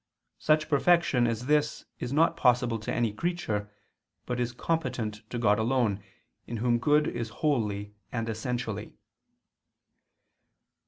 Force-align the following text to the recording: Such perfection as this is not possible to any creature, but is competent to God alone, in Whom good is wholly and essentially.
Such 0.39 0.67
perfection 0.67 1.27
as 1.27 1.45
this 1.45 1.85
is 1.99 2.11
not 2.11 2.35
possible 2.35 2.79
to 2.79 2.91
any 2.91 3.13
creature, 3.13 3.71
but 4.25 4.39
is 4.39 4.51
competent 4.51 5.21
to 5.29 5.37
God 5.37 5.59
alone, 5.59 6.01
in 6.47 6.57
Whom 6.57 6.79
good 6.79 7.05
is 7.05 7.29
wholly 7.29 7.93
and 8.11 8.27
essentially. 8.27 8.95